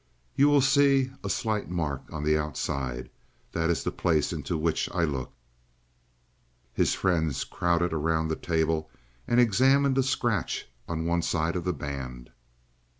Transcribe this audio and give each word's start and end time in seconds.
"You 0.35 0.49
will 0.49 0.61
see 0.61 1.11
a 1.23 1.29
slight 1.29 1.69
mark 1.69 2.11
on 2.11 2.23
the 2.23 2.35
outside. 2.35 3.11
That 3.51 3.69
is 3.69 3.83
the 3.83 3.91
place 3.91 4.33
into 4.33 4.57
which 4.57 4.89
I 4.91 5.03
looked." 5.03 5.37
His 6.73 6.95
friends 6.95 7.43
crowded 7.43 7.93
around 7.93 8.29
the 8.29 8.35
table 8.35 8.89
and 9.27 9.39
examined 9.39 9.99
a 9.99 10.01
scratch 10.01 10.65
on 10.87 11.05
one 11.05 11.21
side 11.21 11.55
of 11.55 11.65
the 11.65 11.71
band. 11.73 12.31